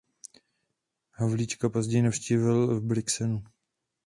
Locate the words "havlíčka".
1.11-1.69